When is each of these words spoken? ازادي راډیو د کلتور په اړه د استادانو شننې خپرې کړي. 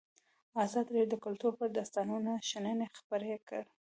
ازادي 0.65 0.91
راډیو 0.95 1.11
د 1.11 1.15
کلتور 1.25 1.51
په 1.57 1.63
اړه 1.65 1.73
د 1.73 1.77
استادانو 1.85 2.33
شننې 2.49 2.87
خپرې 2.97 3.35
کړي. 3.47 3.65